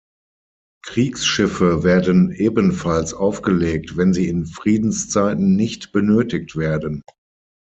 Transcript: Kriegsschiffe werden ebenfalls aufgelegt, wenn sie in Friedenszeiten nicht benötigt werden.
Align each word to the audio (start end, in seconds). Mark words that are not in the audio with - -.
Kriegsschiffe 0.83 1.83
werden 1.83 2.31
ebenfalls 2.31 3.13
aufgelegt, 3.13 3.97
wenn 3.97 4.13
sie 4.15 4.29
in 4.29 4.47
Friedenszeiten 4.47 5.55
nicht 5.55 5.91
benötigt 5.91 6.55
werden. 6.55 7.03